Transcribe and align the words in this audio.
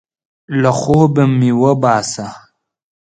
له 0.61 0.71
خوبه 0.79 1.23
مې 1.39 1.51
مه 1.59 1.73
باسه! 1.81 2.27